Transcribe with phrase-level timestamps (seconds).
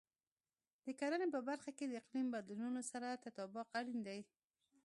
[0.85, 4.19] د کرنې په برخه کې د اقلیم بدلونونو سره تطابق اړین دی.